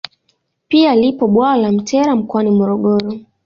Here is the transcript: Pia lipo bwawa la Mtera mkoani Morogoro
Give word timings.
Pia 0.67 0.95
lipo 0.95 1.27
bwawa 1.27 1.57
la 1.57 1.71
Mtera 1.71 2.15
mkoani 2.15 2.51
Morogoro 2.51 3.13